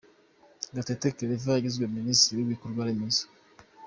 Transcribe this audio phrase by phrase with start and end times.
[0.75, 3.25] Gatete Claver yagizwe Minisitiri w'Ibikorwa Remezo.